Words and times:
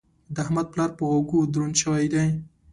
د 0.35 0.35
احمد 0.43 0.67
پلار 0.73 0.91
په 0.97 1.03
غوږو 1.09 1.39
دروند 1.53 1.75
شوی 1.81 2.05
دی. 2.13 2.27